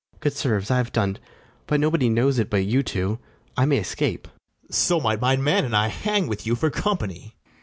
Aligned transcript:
Good 0.19 0.33
sirs, 0.33 0.71
I 0.71 0.77
have 0.77 0.91
done't: 0.91 1.19
but 1.67 1.79
nobody 1.79 2.09
knows 2.09 2.39
it 2.39 2.49
but 2.49 2.65
you 2.65 2.81
two; 2.81 3.19
I 3.55 3.65
may 3.65 3.77
escape. 3.77 4.23
BARABAS. 4.63 4.75
So 4.75 4.99
might 4.99 5.21
my 5.21 5.35
man 5.37 5.63
and 5.63 5.75
I 5.75 5.89
hang 5.89 6.25
with 6.25 6.47
you 6.47 6.55
for 6.55 6.71
company. 6.71 7.35